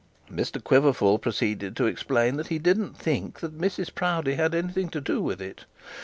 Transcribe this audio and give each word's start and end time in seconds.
Mr 0.31 0.57
Quiverful 0.63 1.19
proceeded 1.19 1.75
to 1.75 1.85
explain 1.85 2.37
that 2.37 2.47
he 2.47 2.57
didn't 2.57 2.97
think 2.97 3.39
that 3.39 3.55
Mrs 3.61 3.93
Proudie 3.93 4.33
had 4.33 4.55
anything 4.55 4.89
to 4.89 4.99
do 4.99 5.21
with 5.21 5.39
it. 5.39 5.65